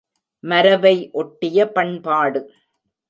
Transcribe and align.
மரபை 0.43 1.09
ஒட்டிய 1.13 1.67
பண்பாடு. 1.71 2.41